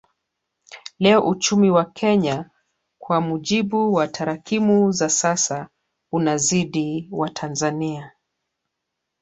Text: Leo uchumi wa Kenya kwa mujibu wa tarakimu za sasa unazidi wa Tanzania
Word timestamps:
Leo 0.99 1.27
uchumi 1.27 1.71
wa 1.71 1.85
Kenya 1.85 2.49
kwa 2.99 3.21
mujibu 3.21 3.93
wa 3.93 4.07
tarakimu 4.07 4.91
za 4.91 5.09
sasa 5.09 5.69
unazidi 6.11 7.07
wa 7.11 7.29
Tanzania 7.29 8.11